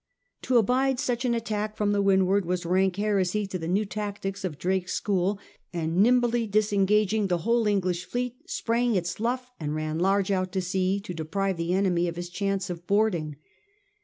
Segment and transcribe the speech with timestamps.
[0.41, 4.43] To abide such an attack from the vrindward was rank heresy to the new tactics
[4.43, 5.37] of Drake's school,
[5.71, 10.59] and nimbly disengaging, the whole English fleet sprang its luff and ran large out to
[10.61, 13.35] sea, to deprive the enemy of his chance of boarding.